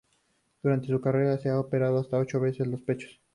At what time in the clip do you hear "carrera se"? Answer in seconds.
0.99-1.49